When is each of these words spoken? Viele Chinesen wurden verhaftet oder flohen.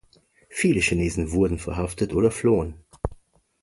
Viele 0.49 0.79
Chinesen 0.81 1.31
wurden 1.31 1.59
verhaftet 1.59 2.11
oder 2.15 2.31
flohen. 2.31 2.73